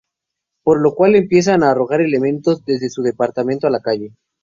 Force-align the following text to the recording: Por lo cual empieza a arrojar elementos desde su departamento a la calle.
Por 0.63 0.81
lo 0.81 0.95
cual 0.95 1.13
empieza 1.15 1.53
a 1.53 1.55
arrojar 1.71 2.01
elementos 2.01 2.65
desde 2.65 2.89
su 2.89 3.03
departamento 3.03 3.67
a 3.67 3.69
la 3.69 3.81
calle. 3.81 4.15